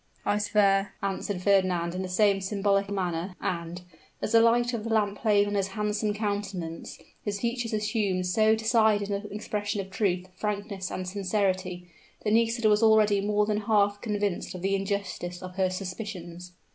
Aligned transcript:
"I 0.25 0.39
swear," 0.39 0.95
answered 1.03 1.43
Fernand 1.43 1.93
in 1.93 2.01
the 2.01 2.09
same 2.09 2.41
symbolic 2.41 2.89
manner; 2.89 3.35
and, 3.39 3.83
as 4.19 4.31
the 4.31 4.41
light 4.41 4.73
of 4.73 4.83
the 4.83 4.89
lamp 4.89 5.19
played 5.19 5.45
on 5.45 5.53
his 5.53 5.67
handsome 5.67 6.15
countenance, 6.15 6.97
his 7.23 7.39
features 7.41 7.71
assumed 7.71 8.25
so 8.25 8.55
decided 8.55 9.11
an 9.11 9.27
expression 9.31 9.79
of 9.79 9.91
truth, 9.91 10.25
frankness, 10.35 10.89
and 10.89 11.07
sincerity, 11.07 11.87
that 12.23 12.31
Nisida 12.33 12.67
was 12.67 12.81
already 12.81 13.21
more 13.21 13.45
than 13.45 13.61
half 13.61 14.01
convinced 14.01 14.55
of 14.55 14.63
the 14.63 14.73
injustice 14.73 15.43
of 15.43 15.57
her 15.57 15.69
suspicions. 15.69 16.53